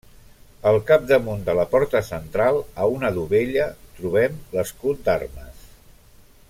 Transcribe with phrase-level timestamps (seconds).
[0.69, 3.69] Al capdamunt de la porta central, a una dovella
[4.01, 5.67] trobem l'escut d'armes.